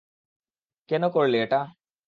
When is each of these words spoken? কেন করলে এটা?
কেন 0.89 1.03
করলে 1.09 1.37
এটা? 1.41 1.59